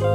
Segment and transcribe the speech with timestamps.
[0.00, 0.08] 欢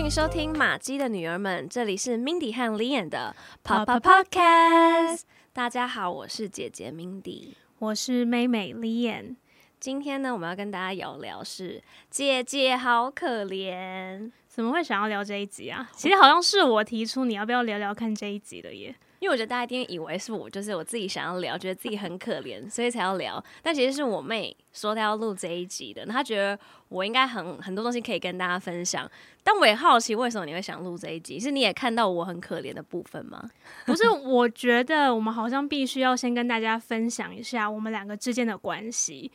[0.00, 3.34] 迎收听玛姬的女儿们，这里是 Mindy 和 Lianne 的
[3.64, 5.22] Papa Podcast。
[5.52, 9.34] 大家好，我是姐姐 Mindy，我是妹妹 Lianne。
[9.80, 14.30] 今天呢，我们要跟大家聊聊是姐姐好可怜。
[14.54, 15.90] 怎么会想要聊这一集啊？
[15.96, 18.94] 其实好像是我提出你要不要聊聊看这一集的耶。
[19.18, 23.42] 因为我觉得大家一定以为是我，就是我自己想要聊，觉得自己很可怜，所以才要聊。
[23.62, 26.56] 但其实是我妹说她要录这一集的，她觉得
[26.88, 29.10] 我应该很很多东西可以跟大家分享。
[29.42, 31.40] 但我也好奇，为什么你会想录这一集？
[31.40, 33.50] 是你也看到我很可怜的部分吗？
[33.86, 39.32] 不是，我觉得我们好像必须要先跟大家分享一下我们两个之间的关系。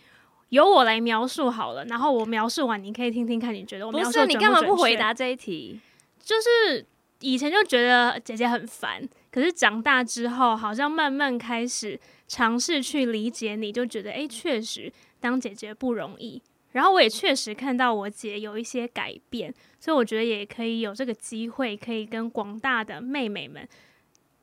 [0.50, 5.80] 由我来描述好了，然后我描述完，你可以听听看，你觉得我描述你干嘛不回答这一题？
[6.20, 6.86] 就是
[7.22, 16.42] 以前就觉得姐姐很烦，可是长大之后，好像慢慢开始尝试去理解你，就觉得哎，确实当姐姐不容易。
[16.72, 23.68] 然后我也确实看到我姐有一些改变，所以我觉得也可以有这个机会，可以跟广大的妹妹们。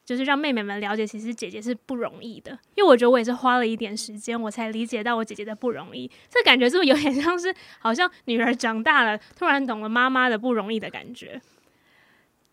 [0.06, 6.08] 就是让妹妹们了解，其实姐姐是不容易的，因为我觉得我也是花了一点时间，我才理解到我姐姐的不容易。
[6.30, 11.40] 这感觉是不是有点像是，好像女儿长大了，突然懂了妈妈的不容易的感觉？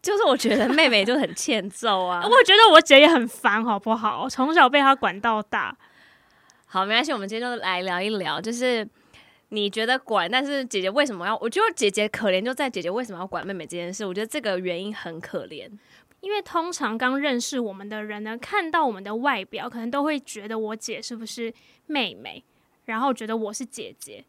[0.02, 4.28] 就是我觉得妹妹就很欠揍啊，我觉得我姐也很烦，好不好？
[4.28, 5.78] 从小被她管到大。
[6.66, 8.86] 好，没关系，我们今天就来聊一聊，就是
[9.50, 11.38] 你觉得管，但是姐姐为什么要？
[11.38, 15.70] 我觉得姐姐可怜就在姐姐为什么要管妹妹这件事，我觉得这个原因很可怜。
[16.24, 21.54] 因为通常刚认识我们的人呢，看到我们的外表，可能都会觉得我姐是不是
[21.86, 22.42] 妹妹，
[22.86, 24.24] 然后觉得我是姐姐。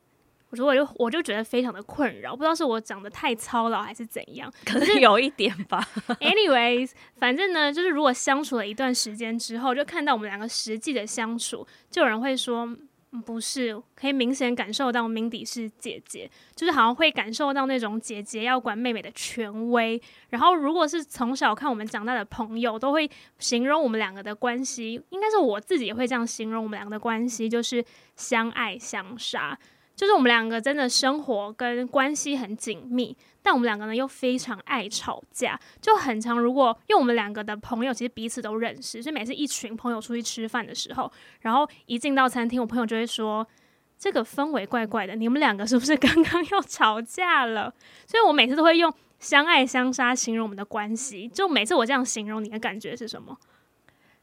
[0.50, 5.88] 我说我就我就觉得非常的困扰，不知道是我长得太操劳还是怎样，可能有一点吧。
[6.20, 12.76] Anyways，反正呢，就是如果相处了一段时间之后，就看到我们两个实际的相处，就有人会说。
[13.20, 20.00] 不是，可以明显感受到鸣笛是姐姐，就是好像会感受到那种姐姐要管妹妹的权威。
[20.30, 27.84] 然后，如果是从小看我们长大的朋友，都会形容我们两个的关系，应该是我自己也会这样形容我们两个的关系，就是
[28.16, 29.56] 相爱相杀。
[29.96, 36.38] 就是我们两个真的生活跟关系很紧密，但我们两个呢又非常爱吵架，就很常。
[36.38, 41.10] 如果因为我们两个的朋友其实彼此都认识，所以每次一群朋友出去吃饭的时候，
[41.42, 43.46] 然后一进到餐厅，我朋友就会说
[43.96, 47.72] ：“这个氛围怪怪的，你们两个是不是 刚刚又吵架了？”
[48.06, 51.28] 所以我每次都会用相爱相杀形容我们的关系。
[51.28, 53.38] 就每次我这样形容，你的感觉是什么？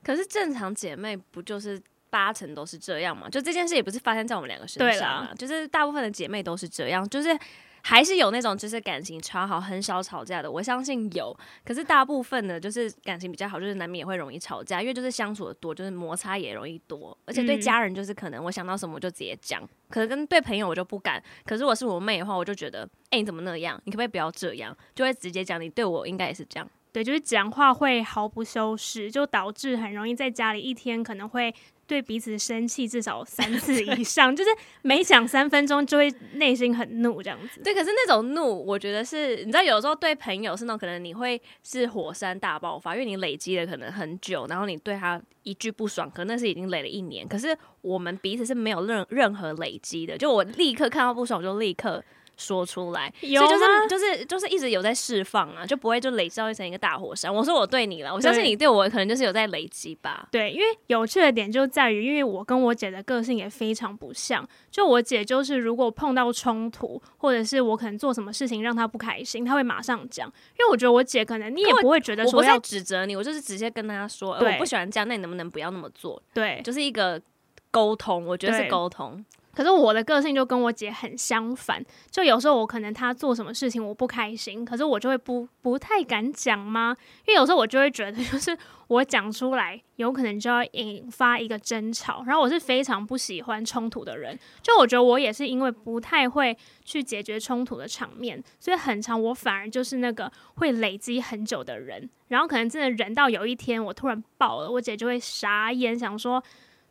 [0.03, 1.81] 可是正常姐妹不就是？
[2.11, 7.35] 八成都是这样嘛，就这件事也不是发生在我们两个身上啊，就是大部分的姐妹都是这样，就是
[7.83, 11.35] 还是有那种就是感情超好、很少吵架的，我相信有。
[11.65, 17.17] 可是大部分的，就是感情比较好，就是难免也会容易吵架，因为就是相处的多，就是摩擦也容易多。
[17.25, 21.23] 而且对家人，就是可能我想到什么我就直接讲，可是跟对朋友我就不敢。
[21.43, 23.81] 可是我是我妹的话，我就觉得，哎，你怎么那样？
[23.85, 24.77] 你可不可以不要这样？
[24.93, 26.69] 就会直接讲，你对我应该也是这样。
[26.93, 31.51] 对，就是讲话会毫不修饰，就导致很容易在家里一天可能会。
[31.91, 34.49] 对彼此生气至少三 次以上，就是
[34.81, 37.59] 每讲三分钟就会内心很怒这样子。
[37.61, 47.27] 对，可是那种怒，我觉得是，你知道，有时候对朋友是那种可能你会是火山大爆发，因为你累积了可能很久，然后你对他一句不爽，可能那是已经累了一年。
[47.27, 52.01] 可是我们彼此是没有任任何累积的，就我立刻看到不爽，我就立刻。
[52.41, 57.33] 说出来，所以就是就是就是一直有在释放啊，就不会就累积到成一个大火山。
[57.33, 60.27] 我说我对你了，我相信你对我可能就是有在累积吧。
[60.31, 64.47] 对，因为有趣的点就在于，因为我跟我姐的个性也非常不像。
[64.71, 70.27] 就我姐就是，如果碰到冲突，或者是我可能做什么事情让她不开心，她会马上讲。
[70.27, 76.21] 因为我觉得我姐可能你也不会觉得说我，我指责你，我就是直接跟她说，呃，我不喜欢这样，那你能不能不要那么做？
[76.33, 77.21] 对，就是一个
[77.69, 79.23] 沟通，我觉得是沟通。
[79.53, 86.95] 可是我的个性就跟我姐很相反，就有时候我可能她做什么事情我不开心，可是我就会不不太敢讲吗？
[87.25, 88.57] 因为有时候我就会觉得，就是
[88.87, 106.41] 我讲出来有可能就要引发一个争吵，然后我是非常不喜欢冲突的人，就我觉得我也是因为不太会去解决冲突的场面，所以很长我反而就是那个会累积很久的人，然后可能真的忍到有一天我突然爆了，我姐就会傻眼，想说。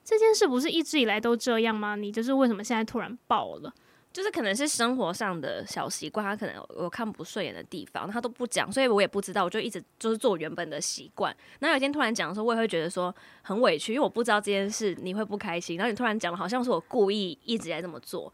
[0.05, 1.97] 这件事不是一直以来都这样吗？
[1.97, 3.73] 你就是为什么现在突然爆了？
[4.13, 11.33] 就是可能是生活上的小习惯，他可能我看不顺眼的地方，他都不讲，所以我也不知道，我就一直就是做原本的习惯。
[11.61, 15.77] 那有一天突然讲的时候，我也会觉得说很委屈，因为我不知道这件事你会不开心。
[15.77, 18.33] 然后你突然讲的好像是我故意一直在这么做，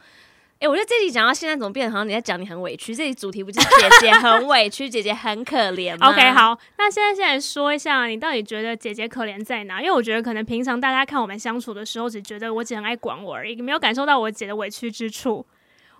[0.58, 2.94] 哎、欸，我觉得这集讲到现在，怎么变得好像你在讲你很委屈？
[2.94, 9.82] 这集主题不就是姐姐很委屈， 姐姐很可怜吗？OK，好，那现在先来说一下，你到底觉得姐姐可怜在哪？
[9.82, 15.44] 因为我觉得可能平常大家看我们相处的时候，只觉得我姐很爱管我而已，没有感受到我姐的委屈之处。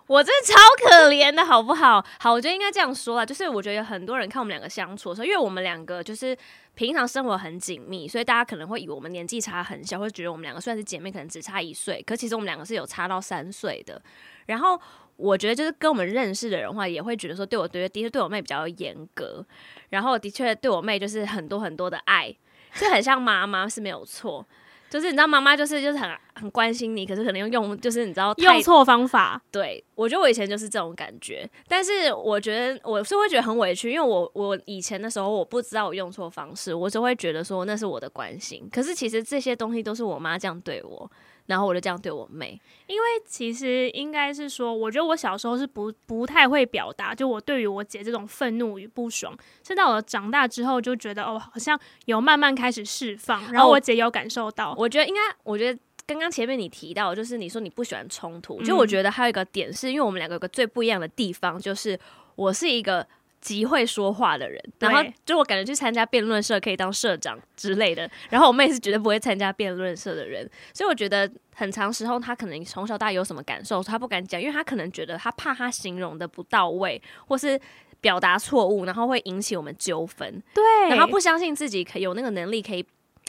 [0.07, 0.57] 我真的超
[0.89, 2.03] 可怜的，好不好？
[2.17, 6.35] 好，我觉得应该这样说啦，就是我觉得很多人看我们两个相处的时候，因为我们两个就是
[6.73, 14.01] 平常生活很紧密，所以大家可能会以为我们年纪差很小，会觉得我们两个虽然是姐妹，可能只差一岁，可其实我们两个是有差到三岁的。
[14.47, 14.79] 然后
[15.15, 19.45] 我觉得，就是跟我们认识的人的话，也会觉得说，对我对的确对我妹比较严格，
[19.89, 22.35] 然后的确对我妹就是很多很多的爱，
[22.73, 24.45] 就很像妈妈是没有错。
[24.89, 29.41] 就是你知道，妈妈就是就是很很关心你，可是可能用用就是你知道用错方法。
[29.51, 41.11] 对，我觉得我以前就是这种感觉，但是我觉得我是会觉得很委屈，因为我我以前的时候我不知道我用错方式，我就会觉得说那是我的关心，可是其实这些东西都是我妈这样对我。
[41.47, 49.35] 然后我就这样对我妹，因为其实应该是说，我觉得我小时候是不不太会表达，就我对于我姐这种愤怒与不爽，
[49.65, 54.71] 是到我长大之后就觉得哦，好像有慢慢开始释放，然后我姐有感受到。
[54.71, 61.99] 哦，我觉得应该，我觉得刚刚前面你提到，就是你说你不喜欢冲突，就我觉得还有一个点是，因为我们两个有个最不一样的地方，就是
[62.35, 63.07] 我是一个。
[63.39, 68.09] 极会说话的人，然后就我感觉去参加辩论社可以当社长之类的。
[68.29, 77.59] 然后我妹是绝对不会参加辩论社的人，所以我觉得很长时候她可能从小到大有什么感受，她不敢讲，因为她可能觉得她怕她形容的不到位，或是
[78.01, 80.41] 表达错误，然后会引起我们纠纷。
[80.53, 82.85] 对，然后不相信自己可以有那个能力可以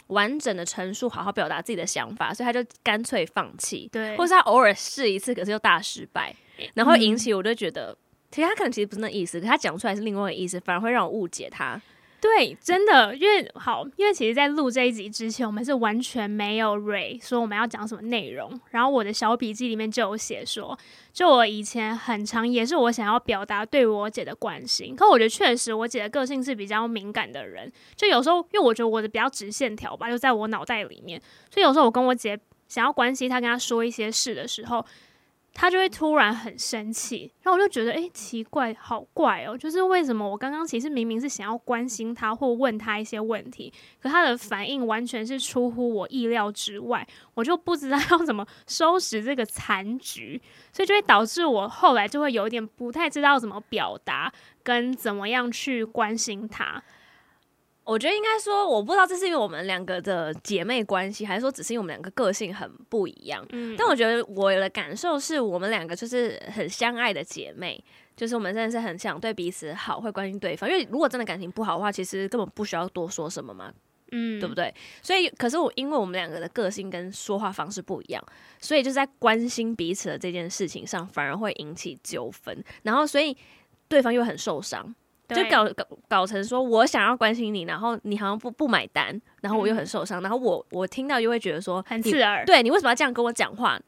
[0.07, 3.87] 完整的陈述，好好表达自己的想法，所以她就干脆放弃。
[3.91, 6.35] 对，或是她偶尔试一次，可是又大失败，
[6.73, 7.95] 然后引起我就觉得。
[8.31, 11.81] 其实他可能其实不是那意思，可他讲出来是另外一个意思，反而会让我误解他。
[12.21, 18.59] 对，真的，因为好，因为其实，在录这一集之前，我们是完全没有 Ray 说我们要讲什么内容。
[18.71, 20.77] 然后我的小笔记里面就有写说，
[21.13, 24.93] 就我以前很常也是我想要表达对我姐的关心。
[24.97, 32.37] 可我觉得确实，我姐的个性是比较敏感的人，就有时候，因为我觉得我的比较直线条吧，就在我脑袋里面，所以有时候我跟我姐
[32.67, 34.85] 想要关心她，跟她说一些事的时候。
[35.53, 50.41] 他就会突然很生气，然后我就觉得，诶，奇怪，好怪哦，就是为什么我刚刚其实明明是想要关心他或问他一些问题，可他的反应完全是出乎我意料之外，我就不知道要怎么收拾这个残局，
[50.71, 54.31] 所以就会导致我后来就会有点不太知道怎么表达
[54.63, 56.81] 跟怎么样去关心他。
[57.89, 63.43] 我觉得应该说，我不知道这是因为我们两个的姐妹关系，还是说只是因为我们两个个性很不一样。
[63.51, 67.83] 嗯，但我觉得我的感受是我们两个就是很相爱的姐妹，
[68.15, 70.69] 就是我们真的是很想对彼此好，会关心对方。
[70.69, 73.73] 因为如果真的感情不好的话，其实根本不需要多说什么嘛，
[74.11, 74.71] 嗯，对不对？
[75.01, 78.23] 所以，可是我因为我们两个的个性跟说话方式不一样，
[78.59, 83.35] 所以就在关心彼此的这件事情上，反而会引起纠纷，然后所以
[83.87, 84.93] 对方又很受伤。
[85.35, 93.79] 就搞搞搞成说，我想要关心你，然后你好像不不买单，然后我又很受伤，嗯、然后我我听到又会觉得说很刺耳，对，你为什么要这样跟我讲话？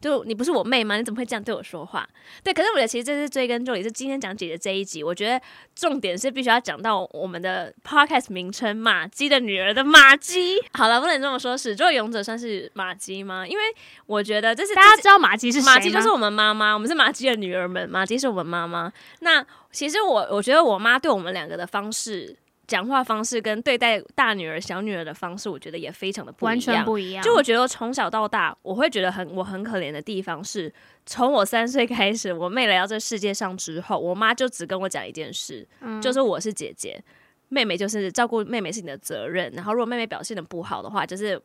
[0.00, 0.96] 就你不是我妹吗？
[0.96, 2.08] 你怎么会这样对我说话？
[2.42, 5.38] 对，可是我觉得其实这是追根究底，是今天讲姐姐这一集，我觉得
[5.74, 10.58] 重点是必须要讲到我们的 podcast 名称“马姬的女儿”的马姬。
[10.72, 13.46] 好了，不能这么说，始作俑者算是马姬吗？
[13.46, 13.62] 因为
[14.06, 15.78] 我觉得这是大家知道马姬是谁马？
[15.78, 18.90] 姬就是我们妈妈，我们是马姬的女儿们，马姬是我们妈妈。
[19.20, 22.34] 那其实我我觉得我妈对我们两个的方式。
[22.70, 27.20] 讲话方式跟对待大女儿、小女儿的方式，我觉得也非常的不一样，完全不一样。
[27.24, 30.72] 就我觉得从小到大，我会觉得很我很可怜的地方是，
[31.04, 37.02] 从我三岁开始，我妹来到这世界上之后，我妈就只跟我讲一件事，嗯、就是我是姐姐，
[37.48, 39.50] 妹妹就是照顾妹妹是你的责任。
[39.56, 41.42] 然后如果妹妹表现的不好的话，就是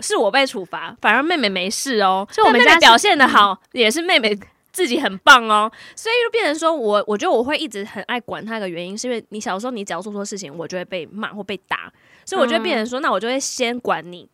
[0.00, 2.26] 是我被处罚，反而妹妹没事哦。
[2.32, 4.36] 就我们家表现的好，嗯、也是妹妹。
[4.72, 11.92] 自己很棒哦，所以就变成说我，我觉得我会一直很爱管他的原因，是因为你小时候你只要做错事情，我就会被骂或被打，
[12.24, 14.28] 所以我就会变成说，嗯、那我就会先管你。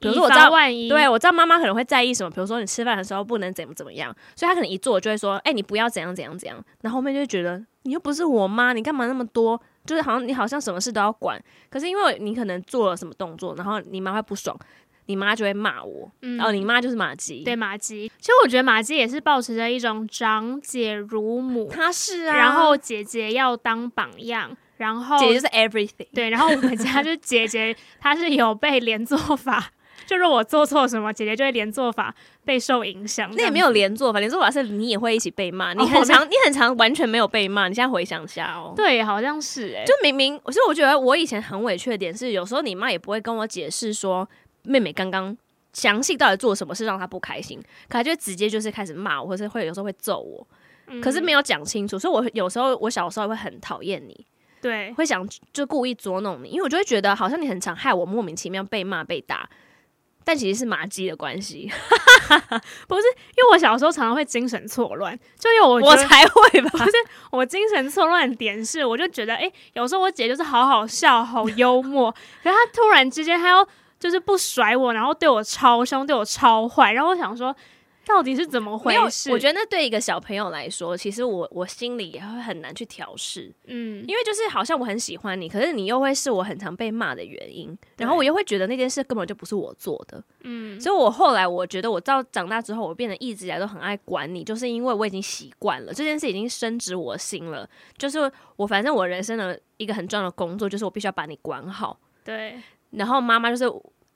[0.00, 9.58] 比如说我知道万一，对，我知道妈妈可能会在意什么，比如说你吃饭的时候不能怎么怎么样，所以他可能一做就会说，哎、欸，你不要怎样怎样怎样，然后后面就会觉得你又不是我妈，你干嘛那么多？
[9.86, 14.58] 就是好像你好像什么事都要管，可是因为你可能做了什么动作，然后你妈会不爽。
[15.06, 18.10] 你妈就会骂我，嗯、哦，你妈就是马姬，对马姬。
[18.18, 29.72] 其实我觉得马姬也是保持着一种长姐如母，她是啊，然后姐姐要当榜样，然后姐姐是 everything，对，然后我们家就姐姐她是有被连坐法，
[30.06, 33.30] 就是我做错什么，姐姐就会连坐法被受影响。
[33.36, 37.68] 那也没有连坐法，连坐法是你也会一起被骂，你很常，哦、你很常完全没有被骂。
[37.68, 44.26] 你现在回想一下哦，对，好像是哎、欸，就明明，所以我觉得我以前很委屈的点是，有时候你妈也不会跟我解释说。
[44.64, 45.36] 妹妹刚刚
[45.72, 50.46] 详细到底做什么事让她不开心，可她就直接就是开始骂我，或是会有时候会揍我，
[50.88, 54.26] 嗯、可是没有讲清楚，所以我有时候我小时候会很讨厌你，
[54.60, 59.48] 对，会想就故意捉弄你，因为我就会觉得好像你很常害我莫名其妙被骂被打。
[60.26, 61.70] 但其实是麻鸡的关系，
[62.88, 66.92] 不是因为我小时候常常会精神错乱，就因为我我才会吧，不是
[67.30, 72.10] 我精神错乱点是，我就觉得哎、欸，有时候我姐就是好好笑、好幽默，
[72.42, 73.68] 可是她突然之间她要
[74.04, 77.56] 就是不甩我，然后对我超凶、对我超坏，然后我想说。
[78.06, 79.32] 到底是怎么回事？
[79.32, 103.64] 我觉得那对一个小朋友来说，其实我我心里也会很难去调试，嗯，因为就是好像我很喜欢你，可是你又会是我很常被骂的原因，然后我又会觉得那件事根本就不是我做的，嗯，所以我后来我觉得我到长大之后，我变得一直以来都很爱管你，就是因为我已经习惯了这件事，已经深植我心了，就是我反正我人生的一个很重要的工作，就是我必须要把你管好，对，然后妈妈就是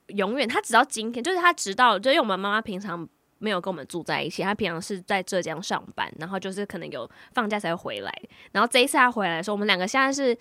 [0.09, 3.07] 永远，她直到今天，就是她直到，就因为我们妈妈平常。
[3.41, 8.13] 没有跟我们住在一起，他平常是在浙江上班，然后就是可能有放假才会回来。
[8.51, 10.37] 然后这一次他回来的时候，我们两个现在是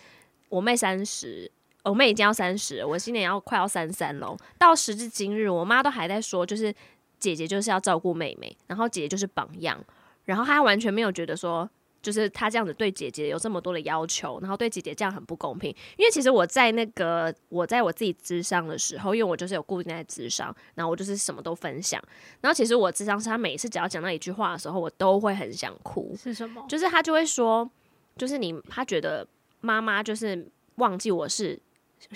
[0.48, 1.48] 我妹三十，
[1.84, 4.36] 我妹已经要三十，我今年要快要三三了。
[4.58, 6.74] 到时至今日，我妈都还在说，就是
[7.20, 9.78] 姐姐就是要照顾妹妹，然后姐姐就是榜样，
[10.24, 11.70] 然后她完全没有觉得说。
[12.00, 15.74] 就是他这样子对姐姐有这么多的要求，然后对姐姐这样很不公平。
[15.96, 22.02] 因为其实我在那个我在我自己智商的时候，因为我就是有固定在智商，然后我就是什么都分享。
[22.40, 26.16] 然后其实我智商是他每一次只要讲到一句话的时候，我都会很想哭。
[26.16, 26.64] 是什么？
[26.68, 27.68] 就是他就会说，
[28.16, 29.26] 就是你他觉得
[29.60, 31.60] 妈妈就是忘记我是。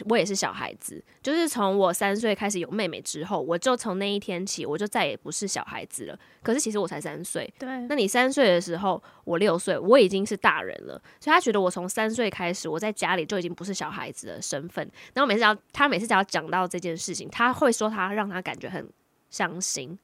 [0.09, 6.19] 我也是小孩子，就是从我三岁开始有妹妹之后，我就从那一天起，我就再也不是小孩子了。
[6.43, 7.69] 可是其实我才三岁，对。
[7.89, 14.89] 那你三岁的时候，我六岁，我已经是大人了，所以他觉得我从三岁开始，我在家里就已经不是小孩子的身份。
[15.15, 18.89] 然后每次要他每次只要讲到这件事情，他会说他让他感觉很
[19.31, 19.99] 伤心，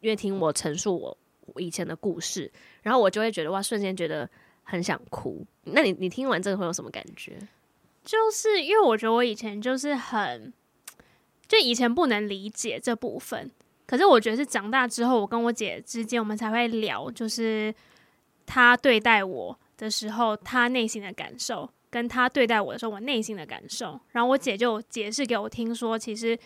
[0.00, 2.50] 因为听我陈述我以前的故事，
[2.82, 4.28] 然后我就会觉得哇，瞬间觉得
[4.62, 5.44] 很想哭。
[5.64, 7.36] 那你你听完这个会有什么感觉？
[8.04, 10.52] 就是因为我觉得我以前就是很，
[11.46, 13.50] 就以前不能理解这部分，
[13.86, 17.72] 可是我觉得是长大之后，我跟我姐之间，我们才会聊，就是
[18.44, 24.00] 她对待我的时候，她内心的感受，跟她对待我的时候，我内心的感受。
[24.10, 26.36] 然后我姐就解释给我听说，其实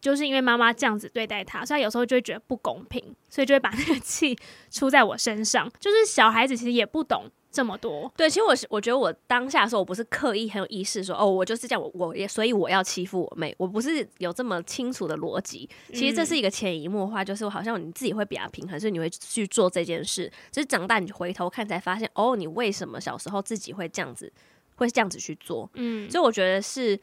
[0.00, 4.36] 就是因为妈妈这样子对待她，所以有时候就会觉得不公平，所以就会把那个 气
[4.70, 5.70] 出在我身上。
[5.78, 7.30] 就是小孩子其实也不懂。
[7.52, 15.68] 这么多，对，其实我是我觉得我当下的时候，我不是刻意很有意识说，哦，我就是这样，我我也所以我要欺负我妹，我不是有这么清楚的逻辑。
[15.92, 20.32] 其实这是一个潜移默化，就是好像你自己会比较平衡，所以你会去做这件事。
[20.50, 24.32] 就是长大你回头看才发现，哦，你为什么小时候自己会这样子，
[24.76, 25.68] 会这样子去做？
[25.74, 26.98] 嗯，所以我觉得是。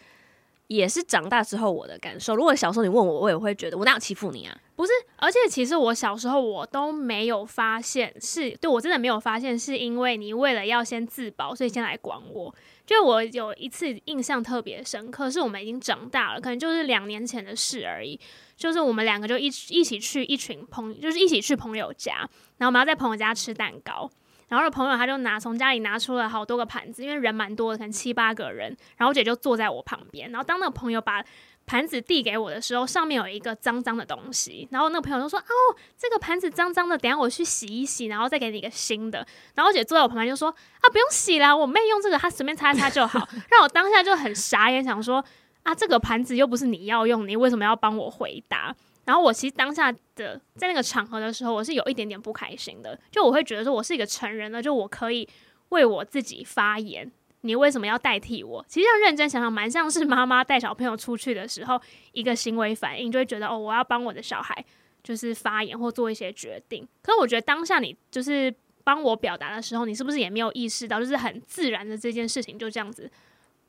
[0.70, 2.36] 也是长大之后我的感受。
[2.36, 4.56] 如果小时候你问我，我也会觉得我哪有欺负你啊？
[4.76, 12.54] 不是，而且其实我小时候我都没有发现是，对我真的没有发现是因为你为了要先自保，所以先来管我。
[12.86, 18.20] 就我有一次印象特别深刻，是我们已经长大了，可能就是两年前的事而已。
[18.56, 22.18] 就是我们两个就一一起去一群朋，就是一起去朋友家，
[22.58, 24.10] 然后我们要在朋友家吃蛋糕。
[24.50, 28.76] 然后朋友他就拿从家里拿出了好多个盘子，因为人蛮多的，可能七八个人。
[28.98, 30.30] 然后我姐就坐在我旁边。
[30.32, 31.24] 然后当那个朋友把
[31.66, 34.68] 盘子递给我的时候，上面有一个脏脏的东西。
[34.72, 39.20] 然后那个朋友就说：“哦，这个盘子脏脏的，等下我去洗一洗，然后再给你一个新的。”
[39.54, 40.50] 然后我姐坐在我旁边就说
[40.82, 43.20] ：“啊，不用洗啦，我妹用这个，她随便擦擦就好。
[43.52, 45.24] ”让我当下就很傻眼，想说
[45.62, 48.76] ：“啊，这个盘子又不是你要用，你为什么要帮我回答？”
[49.10, 52.96] 然后我其实当下的在那个场合的时候，我是有一点点不开心的。
[53.10, 55.28] 就我会觉得说，我是一个成人了，就我可以
[55.70, 57.12] 为我自己发言，
[57.42, 58.64] 你为什么要代替我？
[58.70, 64.64] 其实要认真想想，蛮像是妈妈带小朋友出去的时候一个行为反应，就会觉得哦，我要帮我的小孩
[65.02, 66.88] 就是发言或做一些决定。
[67.02, 73.10] 可是我觉得当下你就是帮我表达的时候，你是不是也没有意识到，就是很自然的这件事情就这样子。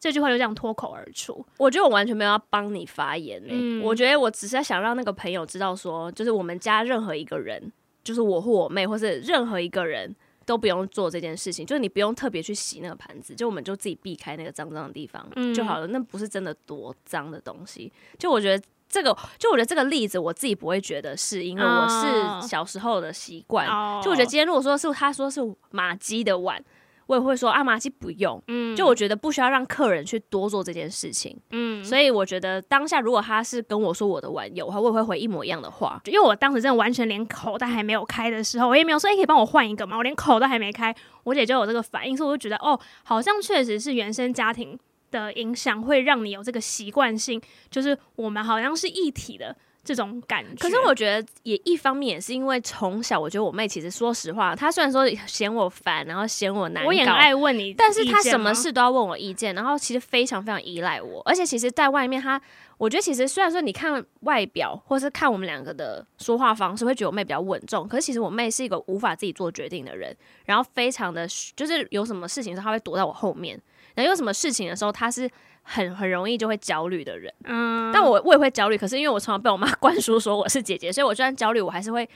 [0.00, 3.54] 这句话就这样脱口而出，我觉得我完全没有要帮你发言呢、欸。
[3.54, 7.70] 嗯、我觉得我只是想让那个朋友知道说，说就是我们家任何一个人，
[8.02, 10.16] 就是我或我妹，或是任何一个人
[10.46, 15.22] 都不用做这件事情，就是你不用特别去洗那个盘子，就我们就自己避开那个脏脏的地方
[15.54, 15.86] 就好了。
[15.86, 17.92] 嗯、那不是真的多脏的东西。
[18.18, 23.68] 就我觉得这个，就我觉得这个例子，我自己不会觉得是因为我是小时候的习惯。
[23.68, 25.40] 哦、就我觉得今天如果说是他说是
[25.70, 26.64] 马姬的碗。
[27.10, 39.96] 我也会说阿玛吉不用，嗯，就我觉得不需要让客人去多做这件事情，嗯，所以我觉得当下如果他是跟我说我的玩友的话，我也会回一模一样的话，因为我当时真的完全连口袋还没有开的时候，我也没有说，哎、欸，可以帮我换一个吗？
[39.96, 44.78] 我连口袋还没开，我姐就有这个反应，所以我就觉得哦，好像确实是原生家庭
[45.10, 50.54] 的影响会让你有这个习惯性，就是我们好像是一体的这种感觉。
[50.60, 62.40] 可是我觉得也一方面也是因为从小，我觉得我妹其实说实话，她虽然说嫌我烦，然后嫌我难搞，我也很爱问你，但是她什么事都要问我意见，然后其实非常非常依赖我，而且其实在外面她。
[62.78, 67.86] 我觉得其实虽然说你看外表，或是看我们两个的说话方式，会觉得我妹比较稳重。
[67.86, 73.60] 可是其实我妹是一个无法自己做决定的人，然后非常的，就是有什么事情的时候，她会躲在我后面。
[73.94, 75.30] 然后有什么事情的时候，她是
[75.70, 77.32] 很很容易就会焦虑的人。
[77.44, 82.08] 嗯，但我我也会焦虑，可是因为我从小被我妈 灌输说我是姐姐，所以我就算焦虑，我还是会，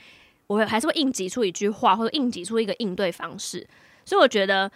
[0.47, 3.65] 我会还是会应急出一句话，或者应急出一个应对方式。
[4.03, 4.69] 所以我觉得，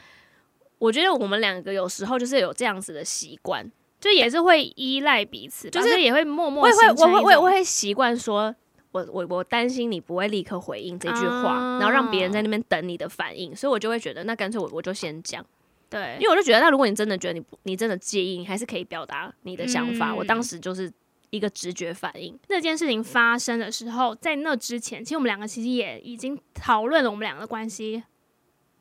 [0.78, 3.70] 我觉得我们两个有时候就是有这样子的习惯。
[4.02, 6.64] 就也是会依赖彼此，就是也会默默。
[6.66, 8.56] 我会，我会，我也会习惯说，
[8.94, 15.46] 我我我担心你不会立刻回应这句话，嗯、然后让别人在那边等你的反应，所以我就会觉得，那干脆我我就先讲。
[15.90, 20.12] 对，因为我就觉得，那如果你真的觉得你你真的介意，你还是可以表达你的想法。
[20.12, 20.92] 嗯、我当时就是
[21.32, 22.38] 一个直觉反应。
[22.48, 28.04] 那件事情发生的时候，在那之前，其实我们两个其实也已经讨论了我们两个的关系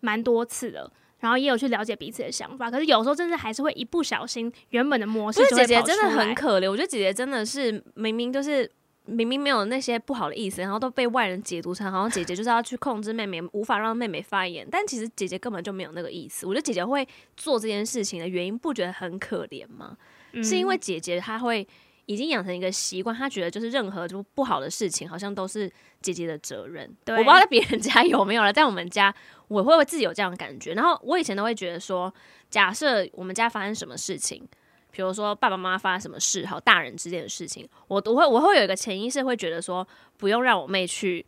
[0.00, 0.93] 蛮多次了。
[1.21, 5.45] 然后也有去了解彼此的想法，可是有时候真的还是会一不小心，原本的模式。
[5.49, 8.71] 姐姐真的很可怜，我觉得姐姐真的是明明就是
[9.09, 14.67] 明明没有那些不好的意思，然后都被外人解读成好像姐姐就是要去控制妹妹，无法让妹妹发言。
[14.71, 16.47] 但其实姐姐根本就没有那个意思。
[16.47, 19.97] 我觉得姐姐会做这件事情的原因，不觉得很可怜吗？
[20.33, 21.67] 嗯、是因为姐姐她会。
[22.11, 26.91] 已经养成一个习惯，她觉得就是任何就不好的事情，好像都是姐姐的责任。
[27.09, 29.15] 我不知道在别人家有没有了，在我们家，
[29.47, 30.73] 我会不会自己有这样的感觉。
[30.73, 32.11] 然后我以前都会觉得说，
[32.49, 34.43] 假设我们家发生什么事情，
[34.90, 41.25] 比如说爸爸妈妈发生什么事，好，大人之间的事情，我都会我会有一个潜意识会觉得说，不用让我妹去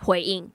[0.00, 0.50] 回应。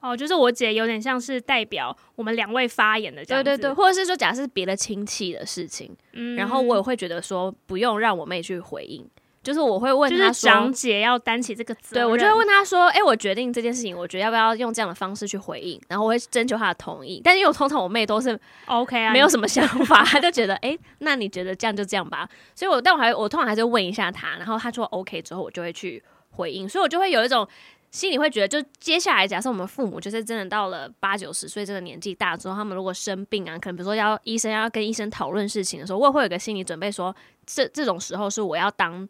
[0.00, 9.06] 哦，就是我姐有点像是代表我们两位发言的这样，对对对，或者是说，假设是别的亲戚的事情，嗯，然后我也会觉得说，不用让我妹去回应，
[9.42, 27.48] 就是我会问他说，长姐要担起这个责任，对，我就会问他说，哎、欸，我决定这件事情，我觉得要不要用这样的方式去回应，然后我会征求他的同意，但是因为我通常我妹都是 OK 啊，没有什么想法， 她就觉得，哎、欸，那你觉得这样就这样吧，所以我但我还我通常还是问一下他，然后他说 OK 之后，我就会去回应，所以我就会有一种。
[27.92, 39.08] 心里会觉得，就接下来，假设我们父母就是真的到了八九十岁这个年纪大之后，他们如果生病啊，可能比如说要医生要跟医生讨论事情的时候，我也会有个心理准备说，说这这种时候是我要当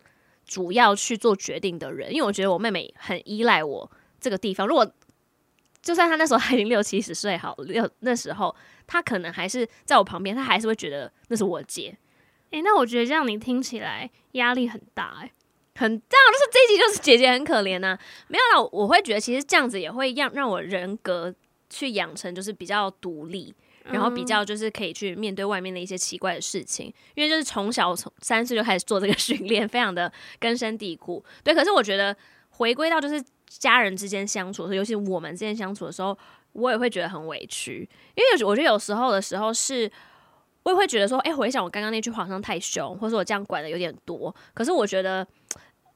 [0.51, 3.89] 主要去做决定的人，因为我觉得我妹妹很依赖我
[4.21, 4.67] 这个地方。
[4.67, 4.85] 如果
[5.81, 8.53] 就算她那时候还已经六七十岁，好六那时候，
[8.85, 11.97] 她可能还是在我旁边，她还是会觉得那是我姐。
[12.51, 15.33] 诶、欸，那我觉得这样你听起来压力很大诶、欸。
[15.77, 17.99] 很这样，就是这一集就是姐姐很可怜呐、啊。
[18.27, 21.33] 没有啦，我会觉得其实这样子也会让让我人格
[21.71, 26.93] 去养成就是比较独立，然后比较就是可以去面对外面的一些奇怪的事情。
[27.15, 31.25] 因为就是从小从三岁就开始做这个 训练，非常的根深蒂固。
[31.43, 32.17] 对，可是我觉得
[32.51, 36.17] 回归到就是家人之间相处，尤其我们之间相处的时候，
[36.53, 37.89] 我也会觉得很委屈。
[38.15, 39.91] 因为我觉得有时候的时候是，
[40.63, 44.35] 我也会觉得说，哎、欸，回想我刚刚那句话好像太凶，或者说我这样管的有点多。
[44.55, 45.27] 可是我觉得。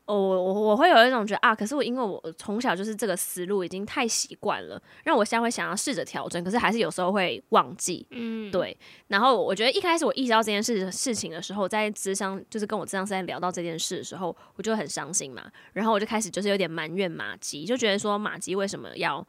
[0.06, 8.76] 哦，我我我会有一种觉得啊，可是我因为我从小就是这个思路已经太习惯了，让我现在会想要试着调整，可是还是有时候会忘记，嗯，对。
[9.08, 19.26] 然后我觉得一开始我意识到这件事事情的时候，在智商就是跟我智商师在聊到这件事的时候，我就很伤心嘛，然后我就开始就是有点埋怨马吉，就觉得说马吉为什么要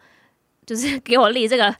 [0.65, 1.73] 就是 给我立这个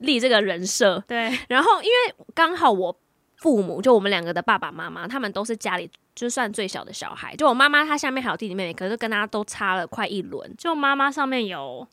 [0.00, 1.34] 立这个人设，对。
[1.48, 2.94] 然后因为刚好我
[3.38, 5.90] 父母就我们两个的爸爸妈妈，他们都是家里。
[6.14, 10.54] 就算最小的小孩，就我妈妈，她下面还有弟弟妹妹，可是跟她都差了快一轮。
[10.56, 11.86] 就妈妈上面有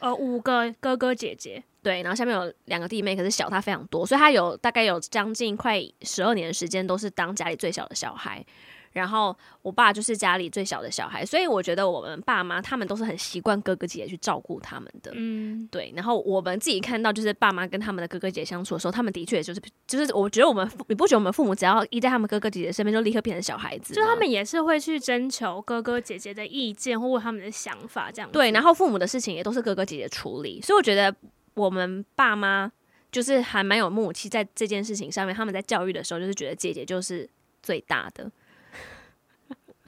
[0.00, 8.44] 呃五个哥哥姐姐，对，然后下面有两个弟妹，可是小她非常多，所以她有大概有将近快十二年的时间都是当家里最小的小孩。
[8.92, 15.92] 然后我爸就是家里最小的小孩，所以我觉得我们爸妈他们都是很习惯哥哥姐姐去照顾他们的，嗯，对。
[15.94, 28.30] 然后我们自己看到就是爸妈跟他们的哥哥姐姐相处的时候，他们的确就是就是我觉得我们你不觉得我们父母只要一在他们哥哥姐姐身边，就立刻变成小孩子，就他们也是会去征求哥哥姐姐的意见或问他们的想法这样。
[28.32, 31.14] 对，然后父母的事情也都是哥哥姐姐处理，所以我觉得
[31.54, 32.70] 我们爸妈
[33.12, 35.34] 就是还蛮有默契在这件事情上面。
[35.34, 37.28] 他们在教育的时候，就是觉得姐姐就是
[37.62, 38.30] 最大的。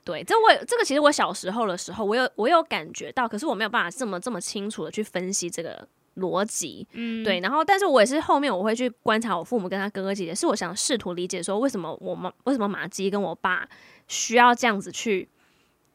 [0.04, 5.86] 对，这我这个其实我小时候的时候，我有我有感觉到，可是我没有办法这么这么清楚的去分析这个
[6.16, 6.86] 逻辑。
[6.92, 13.68] 嗯，对，然后但是我也是后面我会去观察我父母跟他哥哥姐姐，是我想试图理解说为什么我妈为什么马基跟我爸
[14.08, 15.28] 需要这样子去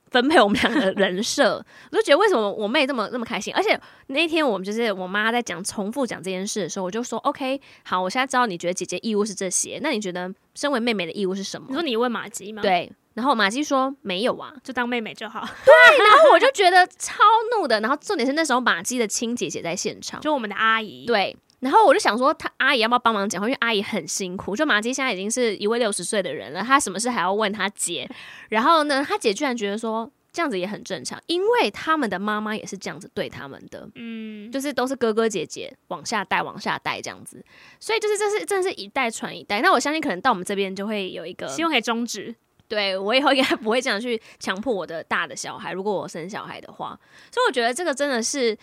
[0.09, 11.67] 分配我们两个人设，我就觉得为什么我妹这么这么开心，而且那天我们就是我妈在讲重复讲这件事的时候，我就说 OK，好，我现在知道你觉得姐姐义务是这些，那你觉得身为妹妹的义务是什么？
[11.67, 12.61] 你说你问马吉吗？
[12.61, 12.89] 对。
[13.17, 15.39] 然后马姬说没有啊，就当妹妹就好。
[15.65, 17.15] 对，然后我就觉得超
[17.51, 17.79] 怒的。
[17.79, 21.03] 然后重点是那时候马姬的亲姐姐在现场，就我们的阿姨。
[21.07, 23.47] 对，然后我就想说，她阿姨要不要帮忙讲话？
[23.47, 24.55] 因为阿姨很辛苦。
[24.55, 28.07] 就马姬现在已经是一位六十岁的人了，她什么事还要问她姐。
[28.49, 33.89] 然后呢，她姐居然觉得说这样子也很正常，因为他们的妈妈也是这样子对他们的。
[33.95, 37.43] 嗯，就是都是哥哥姐姐往下带，往下带这样子。
[37.79, 39.59] 所以就是这是真的是一代传一代。
[39.61, 42.35] 那我相信可能到我们这边就会有一个希望可以终止。
[42.67, 46.99] 对，我以后应该不会这样去强迫我的大的小孩，如果我生小孩的话。
[47.31, 48.57] 所以我觉得这个真的是，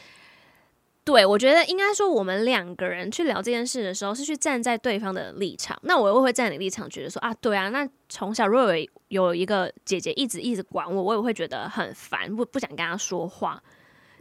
[1.05, 5.79] 对，我觉得应该说我们两个人去聊这件事的时候，是去站在对方的立场。
[5.83, 13.63] 那我又会站你立场，觉得说啊，对啊，那从小如果有有一个姐姐一直一直管我，我也会觉得很烦，不不想跟她说话。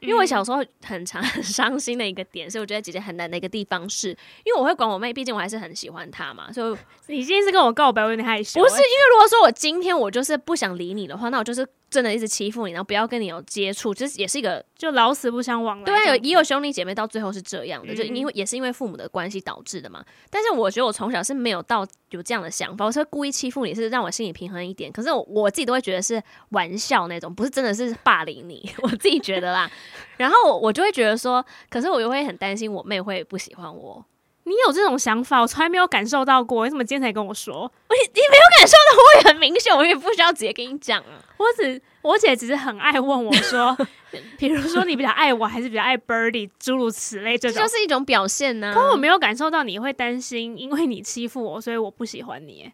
[0.04, 4.10] 因为我小时候很常 很伤心的一个点，所以我觉得姐姐很难的一个地方是，
[4.44, 6.52] 因为我会管我妹，毕竟我还是很喜欢她嘛。
[6.52, 8.62] 所以你今天是跟我告白，我有点害羞。
[8.62, 11.68] 不是，因为如果说我今天我就是不想理你的话，那我就是。
[11.94, 15.86] 真的一直欺负你，然后不要跟你有接触，其实也是一个就老死不相往来。
[15.86, 20.04] 对啊，有也有兄弟姐妹到最后是这样的，嗯、就因为也是因为父母的关系导致的嘛。
[20.32, 24.92] 但是我觉得我从小是没有到有这样的想法，我是故意欺负你，是让我心里平衡一点。
[24.92, 29.70] 可是我，我自己都会觉得是玩笑那种，不是真的是霸凌你， 我自己觉得啦。
[30.18, 34.04] 然后我就会觉得说，可是我又会很担心我妹会不喜欢我。
[34.46, 36.64] 你有这种想法，我从来没有感受到过。
[36.64, 37.72] 为什么今天才跟我说？
[37.90, 41.24] 你 你没有感受到，我也很明显，我也不需要直接跟你讲啊。
[41.44, 43.76] 我只我姐只是很爱问我说，
[44.38, 48.74] 比如说你比较爱我，还是比较爱 Birdy，诸如此类，这种这就是一种表现呢、啊。
[48.74, 52.72] 可我没有感受到你会担心，因为你欺负我，所以我不喜欢你。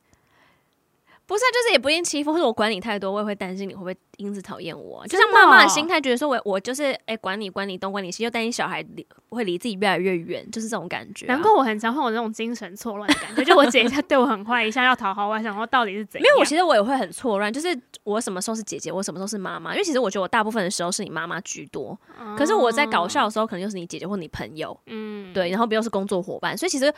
[1.30, 5.06] 不是，就是也不一定欺负，或者我管你太多，我也会担心你会不会因此讨厌我。
[5.06, 11.36] 就像妈妈的心态，觉得说我我就是哎、欸、管你管你东管你西，又担心小孩离会离自己越来越远，就是这种感觉、啊。
[11.36, 16.24] 难怪我很常会有那种精神错乱的感觉，就我姐一下对我很坏，一下要讨好我，想说到底是怎样？
[16.24, 19.74] 没有，我其实我也会很错乱，就是我什么时候是姐姐，我什么时候是妈妈？
[19.74, 26.92] 因为其实我觉得我大部分的时候是你妈妈居多，嗯、可是我在搞笑的时候，可能又是你姐姐或你朋友，嗯，对，然后不又是工作伙伴，所以其实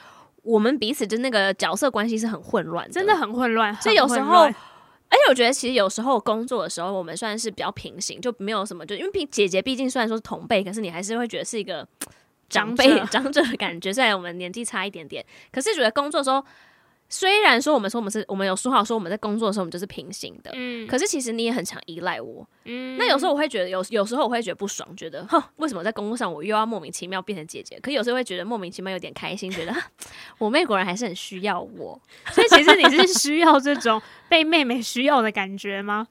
[0.44, 4.48] 我们彼此就那个角色关系是很混乱，真的很混乱，所以有时候。
[5.14, 11.86] 而且我觉得，其实有时候工作的时候，我们算是比较平行，就没有什么，就因为姐姐毕竟虽然说是同辈，可是你还是会觉得是一个
[12.48, 13.92] 长辈长者的感觉。
[13.92, 16.42] 虽然我们年纪差一点点，可是觉得工作的时候。
[17.14, 27.78] 虽然说我们说我们是我们有说好说我们在工作的时候我们就是平行的，嗯，可是其实你也很常依赖我，嗯，那有时候我会觉得有有时候我会觉得不爽，觉得哼，为什么在工作上我又要莫名其妙变成姐姐？
[27.82, 29.76] 可有时候会觉得莫名其妙有点开心，觉得
[30.40, 36.08] 我妹果然还是很需要我，所以其实你是需要这种 被妹妹需要的感觉吗？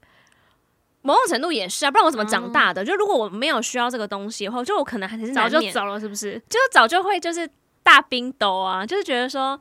[1.00, 2.82] 某种程度也是啊，不然我怎么长大的？
[2.82, 6.38] 嗯，就如果我没有需要这个东西的话，就我可能还是早就走了，是不是？
[6.50, 7.48] 就早就会就是
[7.82, 9.58] 大冰斗啊，就是觉得说。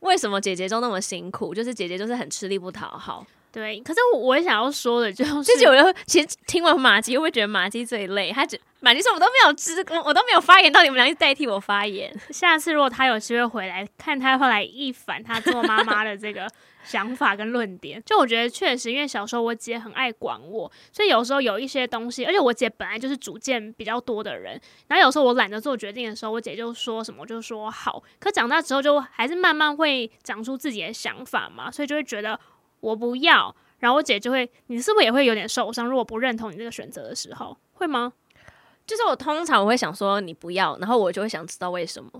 [0.00, 1.54] 为什么姐姐都那么辛苦？
[1.54, 3.24] 就是姐姐就是很吃力不讨好。
[3.52, 8.30] 对，可是我也想要说的就是，其实我又其实听完马姬，我会觉得马姬最累。
[8.32, 12.14] 他只马姬说，我都没有知，我都没有发言，到你们俩代替我发言。
[12.30, 16.48] 下次如果他有机会回来，看他会来一反他做妈妈的这个。
[16.84, 28.02] 想法跟论点，就我觉得确实，因为小时候我姐很爱管我，所以有时候有一些东西，而且我姐本来就是主见比较多的人，然后有时候我懒得做决定的时候，我姐就说什么，就说好。
[28.18, 32.38] 可长大之后，就还是慢慢会长出自己的想法嘛，所以就会觉得
[32.80, 35.86] 我不要，然后我姐就会，你是不是也会有点受伤？
[35.86, 38.12] 如果不认同你这个选择的时候，会吗？
[38.86, 42.10] 就是我通常我会想说你不要，然后我就会想知道为什么。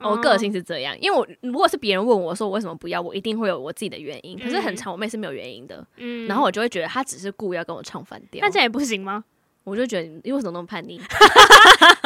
[0.00, 4.38] 我个性是这样，因为我如果是别人问我说我为什么不要，我一定会有我自己的原因。
[4.38, 8.40] 可是很长我妹是没有原因的，嗯，然后我就会觉得她只是故意要跟我唱反调。
[8.42, 9.24] 那这样也不行吗？
[9.64, 10.94] 我就觉得你为什么那么叛逆？
[10.98, 11.16] 你就是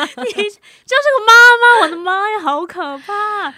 [0.06, 3.48] 个妈妈，我的妈呀，好可怕！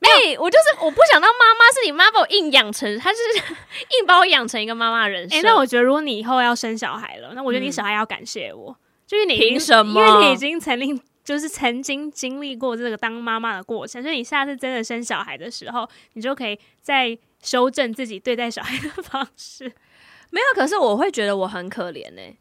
[0.00, 3.18] 哎、欸，我就是我不想当妈妈，是你妈把我硬养成，她是
[4.00, 5.38] 硬把我养成一个妈妈人生。
[5.38, 8.76] 哎、欸，那我觉得如果你以后要生小孩了，那我觉得你小孩要感谢我，嗯、
[9.06, 10.00] 就是你凭什么？
[10.00, 11.00] 因为你已经曾经。
[11.24, 19.64] 就是曾经经历过这个当妈妈的过程，所以你下次真的生小孩的时候，你就可以再修正自己对待小孩的方式。
[20.30, 22.36] 没有，可是我会觉得我很可怜呢、欸。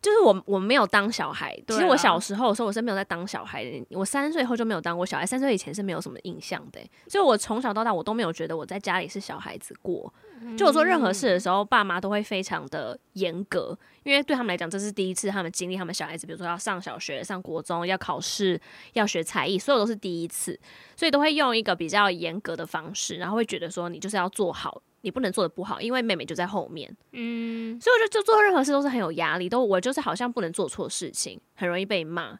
[0.00, 3.84] 就是我我没有当小孩，其实我小时候的时候我是没有在当小孩的。
[3.90, 6.90] 我三岁后就没有当过小孩，三岁以前是没有什么印象的、欸。
[7.08, 10.14] 所以我从小到大我都没有觉得我在家里是小孩子过。
[10.56, 18.60] 就我做任何事的时候，爸妈都会非常的严格，因为对他们来讲这是第一次他们经历他们小孩子，比如说要上小学、上国中、要考试、
[18.94, 20.58] 要学才艺，所有都是第一次，
[20.96, 24.82] 所以都会用一个比较严格的方式，然后会觉得说你就是要做好。
[25.02, 26.92] 你不能做的不好，因为妹妹就在后面。
[27.12, 32.36] 嗯，所以我就就做任何事都是很有压力，都我就是好像不能做错事情，很容易被骂。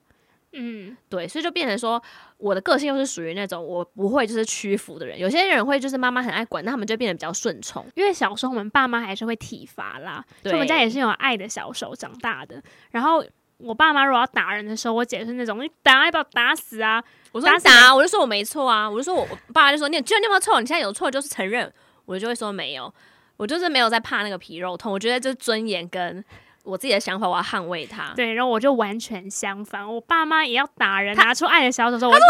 [0.52, 2.02] 嗯，对，所以就变成说，
[2.38, 5.18] 我的个性又是属于那种我不会就是屈服的人。
[5.18, 7.87] 有些人会就是妈妈很爱管，那他们就变得比较顺从。
[7.94, 12.62] 因为小时候我们爸妈还是会体罚啦，对，所以我们家也是有爱的小手长大的。
[12.90, 13.22] 然后
[13.58, 17.04] 我爸妈如果要打人的时候，我姐是那种你打要不要打死啊？
[17.32, 20.58] 我说打，打，我就说我没错啊，我就说我爸爸就说你，既然你有没有错？
[20.61, 21.70] 你现在有错就是承认，
[22.06, 22.92] 我就会说没有，
[23.37, 24.90] 我就是没有在怕那个皮肉痛。
[24.90, 26.24] 我觉得这尊严跟。
[26.68, 28.12] 我自己的想法，我要捍卫他。
[28.14, 32.28] 对，然后我就完全相反，我爸妈也要打人，拿出爱的小手说：“我错了，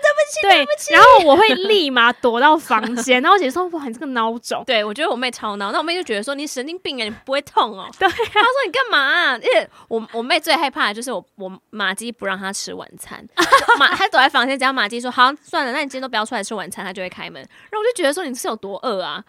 [0.00, 3.20] 对不起，对不起。”然后我会立马躲到房间。
[3.22, 5.72] 然后我姐说：“哇，你这个孬种。”对，我觉得我妹超孬。
[5.72, 7.88] 那我妹就觉得说：“你神经病啊，你不会痛哦。
[7.98, 13.26] ”对，她说：“你干嘛啊？”因为我我妹最害怕的就是我我马姬不让她吃晚餐。
[13.78, 17.42] 马她躲在房间，只要马姬说：“好，算了，那你今天都不要出来吃晚餐。”她就会开门。
[17.42, 19.24] 然后我就觉得说：“你是有多饿啊？”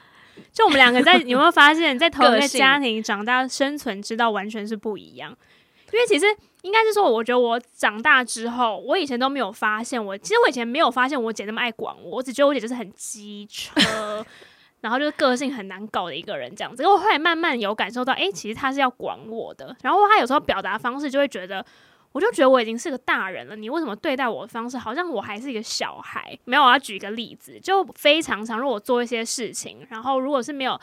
[0.51, 5.35] 就我们两个在，你有没有发现，在同一个家庭长大，生存之道完全是不一样。
[5.91, 6.25] 因为其实
[6.61, 14.25] 应该是说，我觉得我长大之后，我以前都没有发现我，其实我以前没有发现我姐那么爱管我，我只觉得我姐就是很机车，
[14.81, 16.85] 然后就是个性很难搞的一个人这样子。
[16.85, 19.75] 我后来慢慢有感受到，哎、欸，其实她是要管我的。
[19.83, 21.65] 然后她有时候表达方式就会觉得。
[22.11, 26.37] 我就觉得我已经是个大人了，你为什么对待我的方式好像我还是一个小孩？
[26.45, 30.79] 没有，我要举一个例子，就非常常，如果我做一些事情，然后如果是没有，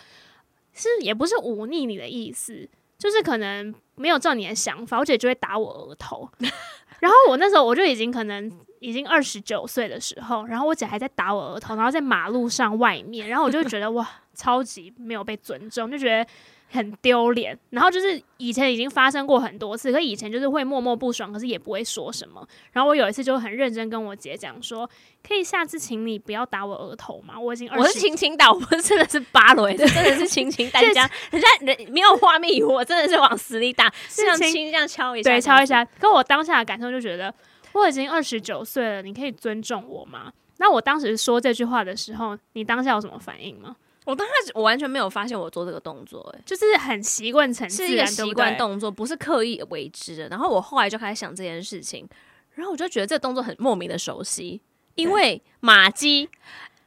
[0.72, 6.28] 是也不是忤逆你的意思，就是可能没有照你的想法，我姐就会打我额头。
[7.00, 16.30] 然后我那时候我就已经可能已经二十九岁的时候，然后我姐还在打我额头，然后在马路上外面，然后我就觉得哇，超级没有被尊重，就觉得。
[16.70, 22.46] 很丢脸，然后就是以前已经发生过很多次，可以前就是会默默不爽，可是也不会说什么。
[22.72, 24.88] 然后我有一次就很认真跟我姐讲说，
[25.26, 27.40] 可以下次请你不要打我额头吗？
[27.40, 35.84] 我已经二十，我是轻轻打，我真的是巴雷，真的是轻轻打，人家人家人没有画面，我真的是往死里打，是这样轻这样敲一下，对，敲一下。
[35.98, 37.34] 可我当下的感受就觉得，
[37.72, 40.30] 我已经二十九岁了，你可以尊重我吗？
[40.58, 43.76] 那我当时说这句话的时候，你当下有什么反应吗？
[44.08, 50.26] 我当时我完全没有发现我做这个动作，哎，就是很习惯成自然，是一个习惯动作，不是刻意为之的。
[50.30, 52.08] 然后我后来就开始想这件事情，
[52.54, 54.62] 然后我就觉得这个动作很莫名的熟悉，
[54.94, 56.26] 因为马姬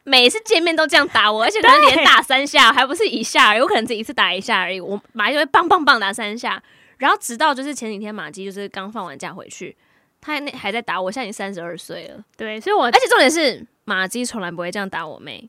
[0.03, 4.79] 每次见面都这样打我，而且可能连打三下，还不是一下，有可能只一次打一下而已。
[4.79, 6.63] 我马姬就会棒棒棒打三下，
[6.97, 9.77] 然后直到就是前几天马姬就是刚放完假回去，
[10.19, 12.25] 他那还在打我，现在已经三十二岁了。
[12.35, 15.47] 对，所以我而且重点是马姬从来不会这样打我妹。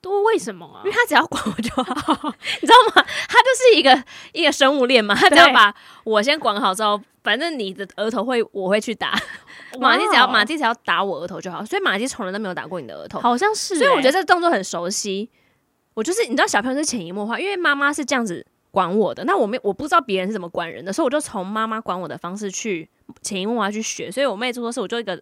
[0.00, 0.80] 都为什么啊？
[0.84, 3.06] 因为他只要管我就好， 你知道吗？
[3.28, 5.14] 他就是一个一个生物链嘛。
[5.14, 9.12] 他只要把我先管好之后，反正你的额头会我会去打。
[9.78, 13.80] 马蒂只要马蒂只要打我额头就好，所以马蒂从来都没有打过你的额头，好像是、欸。
[13.80, 15.28] 所以我觉得这个动作很熟悉。
[15.94, 22.88] 我就是你知道，小朋友是潜移默化，因为妈妈是这样子管我的，那我没我不知道别人是怎么管人的，所以我就从妈妈管我的方式去
[23.20, 24.10] 潜移默化去学。
[24.10, 25.20] 所以我妹做错事，我就一个。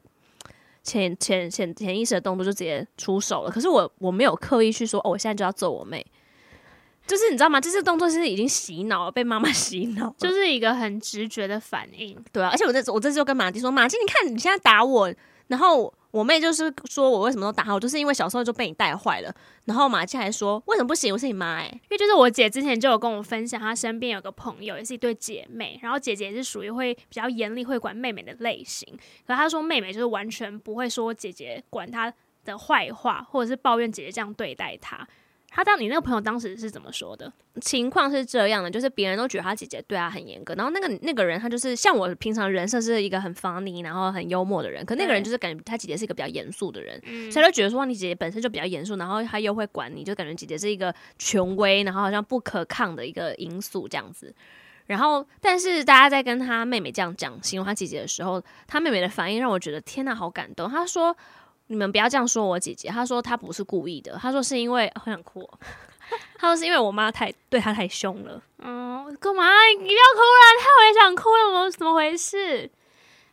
[0.89, 6.05] 潜潜潜潜意识的动作就直接出手了，可是我我没有刻意去说哦，我现在就要揍我妹，
[7.07, 7.61] 就是你知道吗？
[7.61, 12.49] 这些动作其实已经洗脑了，被妈妈 洗脑，就是一个很直觉的反应，对啊。
[12.51, 15.13] 而且我这我这次就跟马蒂说，马蒂，你看你现在打我，
[15.49, 15.93] 然后。
[16.11, 19.31] 我妹就是说我为什么都打她，我就是因为小时候就被你带坏了。
[19.67, 21.13] 然后马季还说为什么不行？
[21.13, 28.89] 我是你妈哎、因为就是我姐之前就有跟我分享，她身边有个朋友也是一对姐妹，然后姐姐也是属于会比较严厉、会管妹妹的类型。
[29.27, 32.11] 可她说妹妹就是完全不会说姐姐管她
[32.43, 35.07] 的坏话，或者是抱怨姐姐这样对待她。
[35.51, 37.33] 他当你那个朋友当时是怎么说的？
[37.61, 54.33] 情况是这样的，就是别人都觉得他姐姐对他很严格，然后那个那个人他就是像我平常人设是一个很 funny，然后很幽默的人，可那个人就是感觉他姐姐是一个比较严肃的人，嗯、所以他就觉得说，你姐姐本身就比较严肃，然后他又会管你，就感觉姐姐是一个权威，然后好像不可抗的一个因素这样子。
[54.87, 60.69] 然后，但是大家在跟他妹妹这样讲形容他姐姐的时候，他妹妹的反应让我觉得天呐，好感动。
[60.71, 61.17] 他说。
[61.69, 62.89] 你们不要这样说我姐姐。
[62.89, 65.49] 她说她不是故意的，她说是因为很想哭。
[66.37, 68.43] 她说是因为我妈太对她太凶了。
[68.59, 69.45] 嗯，干嘛？
[69.79, 72.71] 你不要哭了，她也想哭，有怎么回事？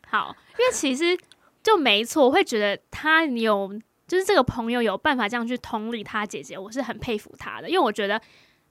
[0.08, 1.18] 好，因为其实
[1.64, 3.74] 就没错，我会觉得她有，
[4.08, 8.22] 就是这个朋友有办法这样去同理她姐姐，我是很佩服她的，因为我觉得。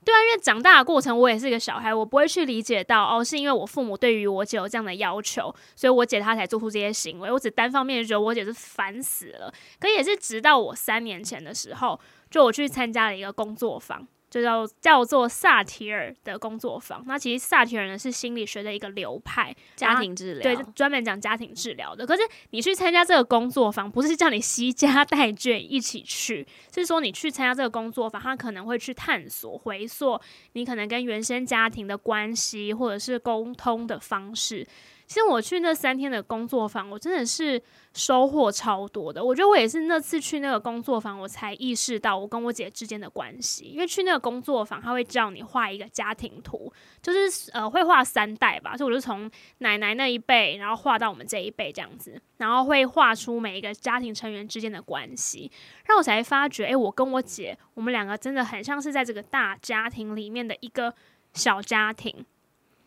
[0.04, 7.32] 对啊，因为长大的过程，我也是一个小孩，我不会去理解到哦，是因为我父母对于我姐有这样的要求，所以我姐她才做出这些行为。
[7.32, 9.52] 我只单方面觉得我姐是烦死了。
[9.80, 11.98] 可也是直到我三年前的时候，
[12.30, 14.06] 就我去参加了一个工作坊。
[14.34, 17.04] 就叫叫做萨提尔的工作坊。
[17.06, 22.04] 那其实萨提尔呢是心理学的一个流派，家庭治疗，对，专门讲家庭治疗的。
[22.04, 26.44] 可是你去参加这个工作坊，不是叫你惜家 带眷一起去，
[26.74, 30.20] 是说你去参加这个工作坊，他可能会去探索、回溯
[30.54, 34.66] 你可能跟原生家庭的关系，或者是沟通的方式。
[35.14, 39.24] 其实我去那三天的工作坊，我真的是收获超多的。
[39.24, 43.66] 我觉得我也是那次去那个工作坊，我才意识到我跟我姐之间的关系。
[43.66, 55.48] 因为去那个工作坊，他会叫你画一个家庭图，就是呃会画三代吧，所以我就从奶奶那一辈，然后画到我们这一辈这样子，然后会画出每一个家庭成员之间的关系，
[55.86, 60.92] 让我才发觉，诶，我跟我姐，我们两个真的很像是在这个大家庭里面的一个
[61.34, 62.26] 小家庭。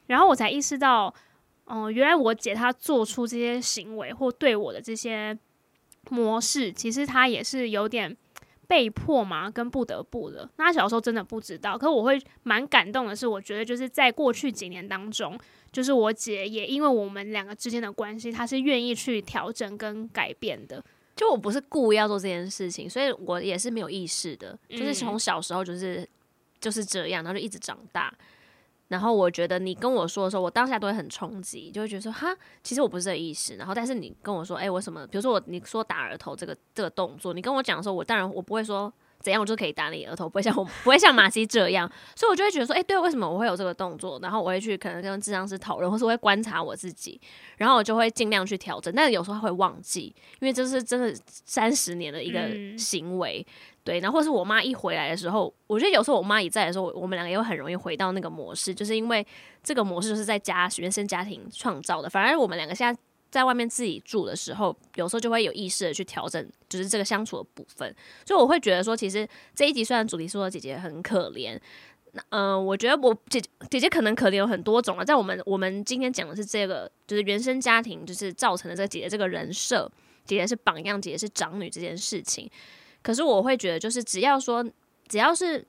[0.07, 1.15] 然后我才意识到。
[1.67, 5.37] 哦、呃，原来我姐她做出这些行为或对我的这些
[6.09, 8.15] 模式，其实她也是有点
[8.67, 10.49] 被迫嘛，跟不得不的。
[10.57, 15.37] 那她小时候真的不知道，可我会蛮感动的是，我觉得就是在过去几年当中，
[15.71, 20.83] 就是我姐也因为我们两个之间的关系，她是愿意去调整跟改变的。
[21.15, 26.07] 就我不是故意要做这件事情，所以我也是没有意识的，就是从小时候就是
[26.61, 28.13] 就是这样，然后就一直长大。
[28.89, 33.55] 然后我觉得你跟我说的时候，我当下都会很冲击，就会觉得说哈，其实我不是这个意思。
[33.55, 35.05] 然后但是你跟我说，哎，为什么？
[35.07, 41.91] 比如说我你说打额头这个这个动作，你跟我讲的时候，我当然我不会说怎样，我就可以打你额头，不会像我不会像马西这样。
[42.15, 44.17] 所以我就会觉得说，哎，对，为什么我会有这个动作？
[44.21, 47.19] 然后我会去可能跟智商师讨论，或是我会观察我自己，
[47.57, 48.93] 然后我就会尽量去调整。
[48.95, 53.45] 但是有时候会忘记，因为这是真的三十年的一个行为。
[53.45, 53.53] 嗯
[53.87, 59.25] 对，然后或是我妈一回来的时候，我觉得有时候我妈一在的时候，我们两个又很容易回到那个模式，就是因为
[59.63, 62.09] 这个模式就是在家原生家庭创造的。
[62.09, 67.95] 反而我们两个现在在外面自己住的时候，有时候就会有意识的去调整，就是这个相处的部分。
[68.25, 71.57] 所以我会觉得说，其实这一集虽然主题说姐姐很可怜，
[72.11, 75.05] 那嗯、我觉得我姐姐姐可能可怜有很多种了。
[75.05, 79.89] 在我们我们今天讲的是这个，就是原生家庭就是造成的这个姐姐这个人设，
[80.25, 82.51] 姐姐是榜样，姐姐是长女这件事情。
[83.07, 84.61] 可是我会觉得，就是只要说，
[85.07, 85.65] 只要是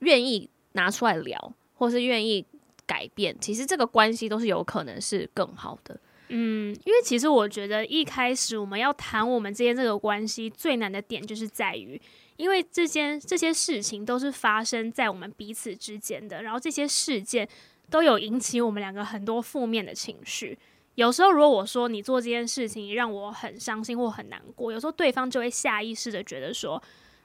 [0.00, 2.44] 愿意拿出来聊，或是愿意
[2.84, 5.98] 改变，其实这个关系都是有可能是更好的。
[6.28, 11.98] 嗯，因为其实我觉得一开始我们要谈我们之间这个关系最难的点，就是在于，
[12.36, 17.48] 因为这件这些事情都是发生在我们彼此之间的，然后这些事件
[17.88, 20.58] 都有引起我们两个很多负面的情绪。
[20.94, 26.82] 有时候，如果我说你做这件事情让我很伤心或很难过，有时候对方就会下意识的觉得说，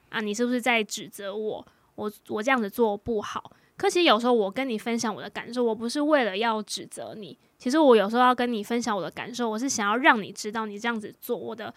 [0.10, 1.68] 啊，你是不是在指责我？
[1.96, 3.52] 我我这样子做不好。
[3.76, 7.38] 可其实有时候我跟你分享我的感受，我不是为了要指责你。
[7.58, 11.74] 其实我有时候要跟你分享我的感受，我是想要让你知道你这样子做我的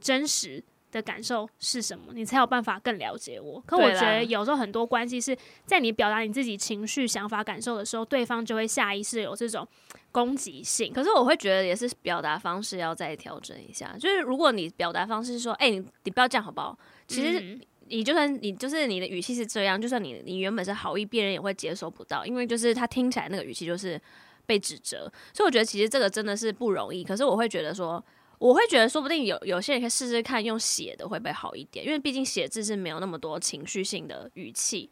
[0.00, 3.62] 真实的感受是什么，你才有办法更了解我。
[3.66, 9.66] 可我觉得有时候很多关系是在你表达你自己情绪、想法、感受的时候，对方就会下意识有这种
[10.10, 10.92] 攻击性。
[10.92, 13.94] 可是我会觉得也是表达方式要再调整一下。
[13.98, 16.78] 就是如果你表达方式是说，哎、欸，你你不要这样好不好？
[17.06, 24.00] 其实你就算你就是你的语气是这样，就算你你原本是好意，别人也会接收不到，因为就是他听起来那个语气就是
[24.46, 25.00] 被指责。
[25.34, 27.04] 所以我觉得其实这个真的是不容易。
[27.04, 28.02] 可是我会觉得说。
[28.38, 34.88] 我会觉得，说不定有有些人可以试试看用写的会不会好一点，因为毕竟写字是没有那么多情绪性的语气。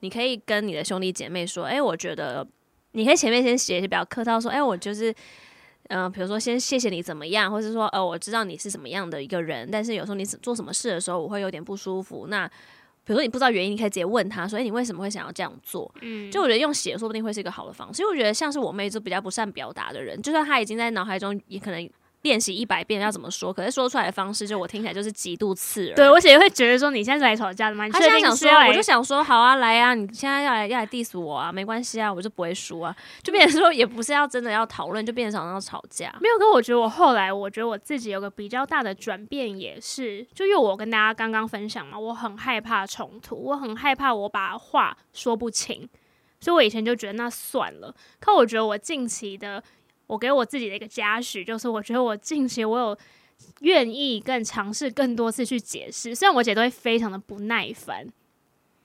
[0.00, 2.46] 你可以跟你的兄弟姐妹说：“哎，我觉得
[2.92, 5.12] 你可以前面先写一些比较客套，说：‘哎，我就是，
[5.88, 12.26] 嗯、呃，比如说先谢谢你怎么样，或者说，呃，我知道你是什么样的一个人，但是有时候你做什么事的时候，我会有点不舒服。
[12.28, 12.48] 那
[13.04, 18.02] 比如说你不知道原因，你可以直接问他说：‘哎，你为什么会想要这样做？’嗯，就我觉得用写说不定会是一个好的方式。
[18.02, 21.88] 因为我觉得像是我妹就比较不善表达的人，就算她已经在脑海中也可能。
[22.22, 25.96] 练习一百遍要怎么说，可是说出来的方式，就我听起来就是极度刺耳。
[25.96, 27.86] 对，我姐会觉得说，你现在是来吵架的吗？
[27.86, 36.14] 你现在想说，我就想说好啊，来啊，你现在要来要来 diss 我啊，没关系啊，我就不会输啊，就变成说也不是要真的要讨论，就变成要吵架。
[36.20, 45.88] 没有，跟我觉得我后来我觉得我自己有个比较大的转变，也是就因为我跟大家刚刚分享嘛，我很害怕冲突，我很害怕我把话说不清，
[46.38, 47.94] 所以我以前就觉得那算了。
[48.20, 49.62] 可我觉得我近期的。
[50.10, 52.98] 我给我自己的一个嘉许，就是我觉得我近期我有
[53.60, 58.06] 愿意更尝试更多次去解释，虽然我姐都会非常的不耐烦，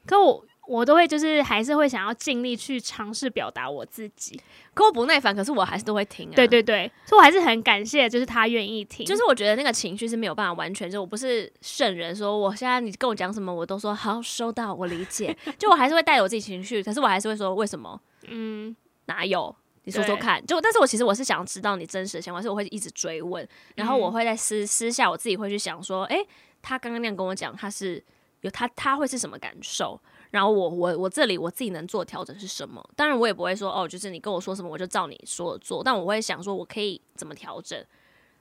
[0.05, 4.39] 可我我都会就是还是会想要尽力去尝试表达我自己。
[4.73, 6.35] 可我不耐烦，可是我还是都会听啊。
[6.35, 9.05] 对对对，所以我还是很感谢，就是他愿意听。
[9.05, 15.35] 就是我觉得那个情绪是没有办法完全，就我不是圣人，说我现在你跟我讲什么，我都说好收到，我理解。
[15.57, 17.99] 就我还是会带有我自己情绪，可是我还是会说为什么？
[18.27, 19.55] 嗯，哪有？
[19.85, 26.27] 你说说看，就但是我其实我是想知道你真实的想法，所以我会一直追问，然后我会在私私下我自己会去想说，诶，
[26.61, 28.03] 他刚刚那样跟我讲，他是
[28.41, 29.99] 有他他会是什么感受？
[30.31, 32.83] 然后我我我这里我自己能做调整是什么？
[32.95, 37.81] 当然我也不会说哦，就是你跟我说什么我就照你说的做，但我会想说我可以怎么调整，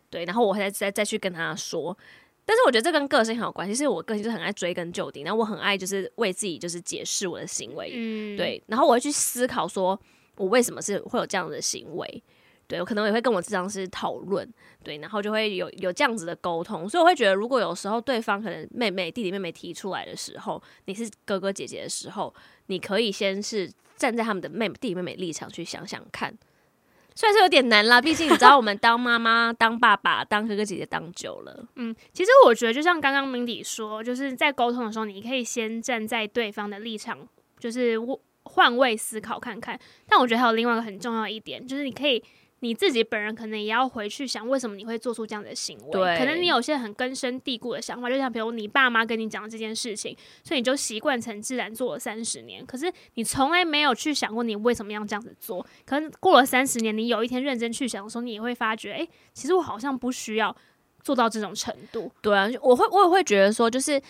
[0.08, 1.96] 对，然后我会再再再去跟他说。
[2.46, 10.00] 但是我觉得这跟个性很有关系，是我个性就是很爱追根究底，然后我很爱就是为自己就是解释我的行为，嗯，对，然后我会去思考说。
[10.36, 12.22] 我为什么是会有这样的行为？
[12.66, 14.48] 对，我可能也会跟我咨商师讨论，
[14.82, 22.34] 对，然后就会有有这样子的沟通，所以我会觉得，如果有时候对方可能妹妹、弟弟、妹妹提出来的时候，你是哥哥姐姐的时候，
[22.68, 26.34] 你可以先是站在他们的妹妹、弟弟、妹妹立场去想想看，
[27.14, 37.28] 虽然是有点难啦，毕竟你知道我们当妈妈、当爸爸、当哥哥姐姐当久了，嗯，其实我觉得就像刚刚 Mindy 说，就是在沟通的时候，你可以先站在对方的立场，
[37.58, 39.78] 就是我换位思考看看。
[40.06, 42.22] 但我觉得还有另外一个很重要一点，就是你可以。
[42.60, 45.90] 你自己本人可能也要回去想，为什么你会做出这样的行为？
[45.90, 52.64] 对，可能你有些很根深蒂固的想法，就像比如你爸妈跟你讲这件事情，所以你就习惯成自然做了三十年。
[52.64, 55.66] 可是你从来没有去想过你为什么要这样子做。
[55.84, 60.56] 可能过了三十年，你有一天认真去想的时候，你也会发觉，诶，其实我好像不需要
[61.02, 62.10] 做到这种程度。
[62.22, 64.00] 对啊，我会，我也会觉得说，就是。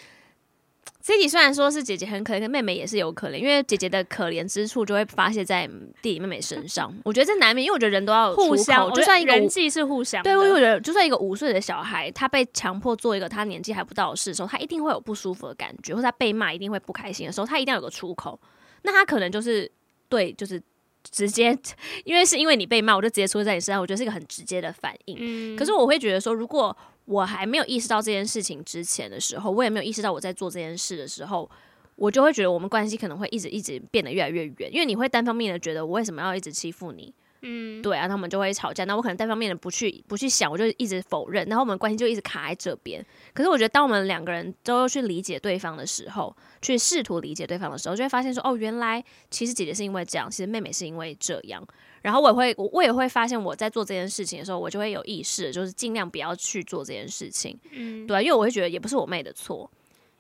[1.03, 5.66] 这集虽然说是姐姐很可怜，跟妹妹也是有可怜，因为姐姐的可怜之处就会发泄在
[6.01, 6.93] 弟弟妹妹身上。
[7.05, 10.22] 我觉得这难免，因为我觉得人都要有互相，就算一个人际是互相。
[10.22, 18.41] 对，我觉得就算一个五岁的小孩，他被强迫做一个他年纪还不到的事的时候，他一定会有不舒服的感觉，或者他被骂一定会不开心的时候，他一定要有个出口。
[18.82, 19.70] 那他可能就是
[20.09, 20.62] 对，就是
[21.11, 21.57] 直接，
[22.05, 25.16] 因为是因为你被骂，我就直接出现在你身上，我觉得是一个很直接的反应。
[25.20, 26.74] 嗯，可是我会觉得说，如果
[27.07, 31.51] 我还没有意识到这件事情之前的时候，我也没有意识到我在做这件事的时候，
[31.97, 37.13] 我就会觉得我们关系可能会一直一直变得越来越远，因为你会单方面的觉得我为什么要一直欺负你？
[37.47, 38.87] 嗯，对啊，他们就会吵架。
[38.87, 43.05] 那我可能单方面的不去不去想，我就一直否认，然后我们关系就一直卡在这边。
[43.35, 51.63] 可是我觉得，当我们两个人都去理解对方的时候，去试图理解对方的时候，就会发现说，哦，原来其实姐姐是因为这样，其实妹妹是因为这样。
[52.05, 57.59] 然后我也会，我也会发现我在做这件事情的时候，我就会有意识，就是尽量不要去做这件事情。
[57.73, 59.71] 嗯，对啊，因为我会觉得也不是我妹的错，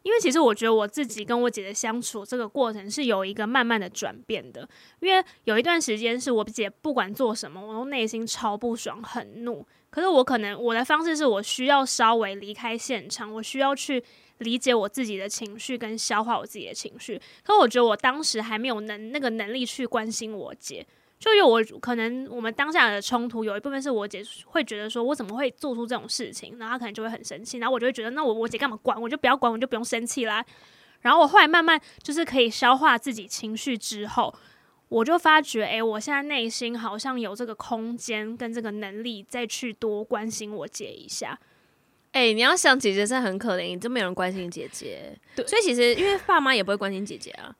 [0.02, 4.66] 因为其实我觉得我自己跟我姐姐相处这个过程是有一个慢慢的转变的。
[5.00, 9.62] 因为有一段时间是我姐不管做什么，我都内心超不爽、很怒。
[9.90, 14.02] 可是我可能我的方式是我需要稍微离开现场，我需要去
[14.38, 17.20] 理解我自己的情绪跟消化我自己的情绪。
[17.44, 20.86] 可是我觉得我当时还没有能那个能力去关心我姐。
[21.24, 30.44] 就有我可能我们当下的冲突有一部分是我姐会觉得说，我怎么会做出这种事情，然后她可能就会很生气，然后我就会觉得，那我我姐干嘛管，我就不要管，我就不用生气啦。
[31.00, 34.34] 然后我后来慢慢就是可以消化自己情绪之后，
[34.90, 41.40] 我就发觉，哎，我现在内心好像有这个空间跟这个能力再去多关心我姐一下。
[42.12, 47.56] 哎，你要想姐姐真的很可怜，你真没有人关心姐姐，对，所以其实因为爸妈也不会关心姐姐啊。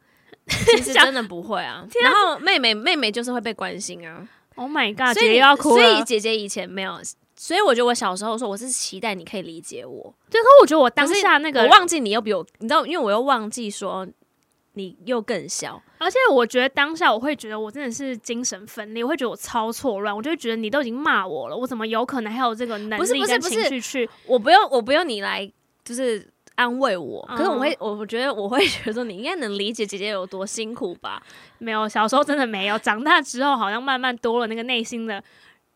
[0.47, 4.27] 其实 真的不会啊，然后妹妹妹妹就是会被关心啊。
[4.57, 5.83] Oh my god，所以要哭了。
[5.83, 7.01] 所以姐姐以前没有，
[7.35, 10.15] 所以我觉得我小时候说我是期待你可以理解我。
[10.31, 14.07] 对，可我觉得我当下那个，我忘记你又比我，你知道，因为我又忘记说
[14.75, 24.09] 你又更小，而且我觉得当下我会觉得我真的是精神分裂，我会觉得我超错乱，我就会觉得你都已经骂我了，我怎么有可能还有这个能力跟情绪去？
[24.27, 25.51] 我不用，我不用你来，
[25.83, 26.29] 就是。
[26.55, 31.23] 安慰我，可是我会，我我觉得我会觉得说，你应该能理解姐姐有多辛苦吧？
[31.59, 35.23] 没有，小时候真的没有，长大之后好像慢慢多了那个内心的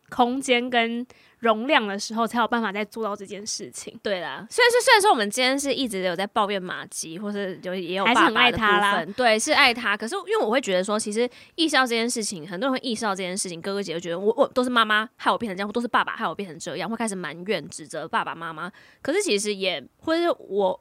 [0.09, 1.05] 空间跟。
[1.39, 3.97] 容量的时候才有办法再做到这件事情。
[4.03, 9.95] 对啦，虽然说虽然说我们今天是一直有在抱怨马吉，或是有也有爸爸的部分，对，是爱他。
[9.95, 18.71] 可是因为我会觉得说，其实意识到这件事情，很多人会意识到这件事情，哥哥姐姐觉得我我都是妈妈害我变成这样，或都是爸爸害我变成这样，会开始埋怨指责爸爸妈妈。
[19.01, 20.77] 可是其实也或者是我，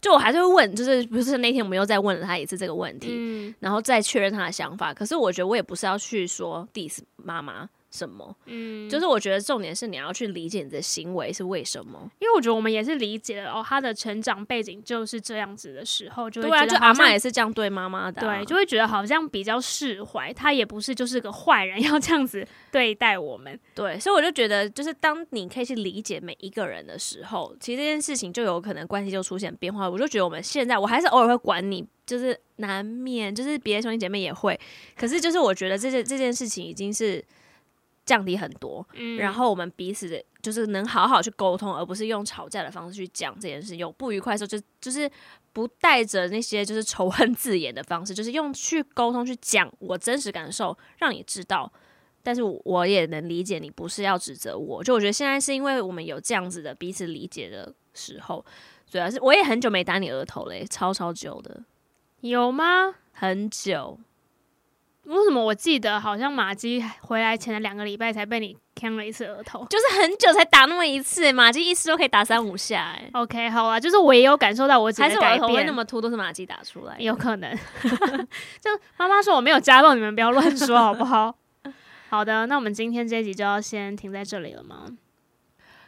[0.00, 4.94] 就我还是会问，就是不是那天我们又再问了他一次这个问题，嗯，然后再确认他的想法。
[4.94, 7.68] 可是我觉得我也不是要去说 diss 妈妈。
[7.96, 8.36] 什么？
[8.44, 29.88] 嗯，就是我觉得重点是你要去理解你的行为是为什么，因为我觉得我们也是理解了哦，他的成长背景就是这样子的时候，就对啊，就阿妈也是这样对妈妈的，对，就会觉得好像比较释怀，他也不是就是个坏人 要这样子对待我们，对，所以我就觉得，就是当你可以去理解每一个人的时候，其实这件事情就有可能关系就出现变化。
[29.88, 34.58] 我就觉得我们现在，我还是偶尔会管你，就是难免，就是别的兄弟姐妹也会，
[34.96, 37.24] 可是就是我觉得这件这件事情已经是。
[38.06, 43.76] 降低很多，嗯，然后我们彼此的就是能好好去沟通，而不是用吵架的方式去讲这件事。
[43.76, 45.10] 有不愉快的时候，就就是
[45.52, 51.70] 不带着那些就是仇恨字眼的方式，就是用去沟通去讲我真实感受，让你知道。
[52.22, 58.44] 但是我也能理解你不是要指责我，就我觉得现在是因为我们有这样子的彼此理解的时候，
[58.90, 61.62] 主要是我也很久没打你额头嘞，超超久的，
[62.20, 62.94] 有吗？
[63.12, 63.98] 很久。
[65.06, 77.56] 为什么我记得好像马姬回来前的两个礼拜才被你砍了一次额头，就是很久才打那么一次，马姬一次都可以打三五下，哎，OK，好啊，就是我也有感受到我姐的改变，会那么秃都是马姬打出来，有可能。
[78.60, 81.34] 就妈妈说我没有家暴，你们不要乱说好不好？
[82.10, 84.86] 好的，那我们今天这一集就要先停在这里了吗？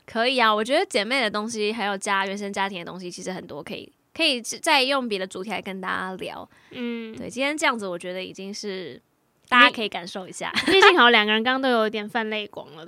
[0.07, 6.49] 可以啊，我觉得姐妹的东西，还有家原生家庭的东西，其实很多可以可以再用别的主题来跟大家聊。
[6.71, 9.01] 嗯，对，今天这样子，我觉得已经是
[9.49, 10.53] 大家可以感受一下。
[10.67, 12.87] 毕竟好像两个人刚刚都有一点泛泪光了。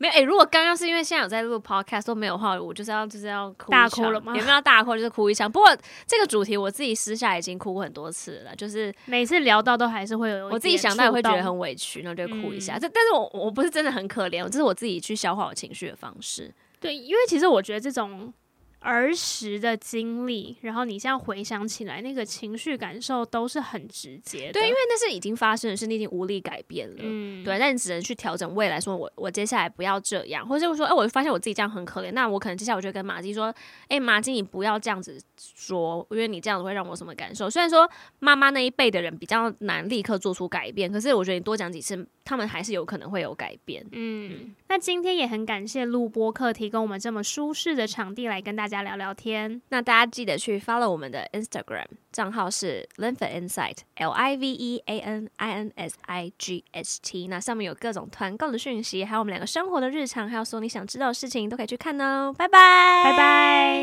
[0.00, 4.32] 没有哎、欸，如果刚刚是因为现在有在录 podcast 都没有话，我就是要就是要哭大哭了吗？
[4.36, 5.50] 有没有大哭就是哭一场。
[5.50, 12.78] 不过这个主题我自己私下已经哭过很多次了，就是每次聊到都还是会有，我自己想到也会觉得很委屈，然后就哭一下。
[12.78, 16.54] 这、嗯、但是我我不是真的很可怜，这是我自己去消化我情绪的方式。
[16.78, 18.32] 对，因为其实我觉得这种。
[18.80, 24.52] 儿时的经历，然后你现在回想起来，那个情绪感受都是很直接的。
[24.52, 26.96] 对，因为那是已经发生的事，你已经无力改变了。
[26.98, 33.52] 嗯，对，但你只能去调整未来，说我我接下来不要这样，或者是说，哎，我发现我自己这样很可怜，那我可能接下来我就跟马姬说，
[33.88, 37.50] 哎，马姬你不要这样子说，因为你这样子会让我什么感受？
[37.50, 43.84] 虽然说妈妈那一辈的人比较难立刻做出改变，可是我觉得你多讲几次，他们还是有可能会有改变。
[43.92, 49.62] 嗯，嗯，那今天也很感谢录播课提供我们这么舒适的场地来跟大家聊聊天。
[49.70, 55.96] 那大家记得去 follow 我们的 Instagram 账号是 Live Insight L I V E A N I N S
[56.02, 57.28] I G H T。
[57.28, 62.34] 那上面有各种团购的讯息，还有我们两个生活的日常，还有所有你想知道的事情都可以去看哦。
[62.36, 63.78] 拜拜，拜拜。